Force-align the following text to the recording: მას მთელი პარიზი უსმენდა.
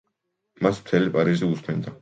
მას 0.67 0.81
მთელი 0.85 1.15
პარიზი 1.19 1.53
უსმენდა. 1.55 1.89